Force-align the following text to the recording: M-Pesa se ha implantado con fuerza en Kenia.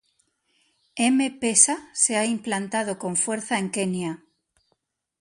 M-Pesa 0.97 1.91
se 1.93 2.17
ha 2.17 2.25
implantado 2.25 2.97
con 2.97 3.15
fuerza 3.15 3.59
en 3.59 3.69
Kenia. 3.69 4.25